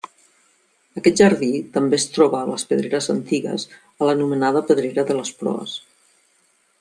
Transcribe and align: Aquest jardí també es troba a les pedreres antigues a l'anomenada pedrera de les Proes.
Aquest 1.01 1.19
jardí 1.21 1.49
també 1.75 1.99
es 1.99 2.05
troba 2.15 2.39
a 2.39 2.49
les 2.51 2.65
pedreres 2.71 3.09
antigues 3.15 3.65
a 3.75 4.07
l'anomenada 4.09 4.67
pedrera 4.73 5.05
de 5.11 5.19
les 5.19 5.33
Proes. 5.43 5.77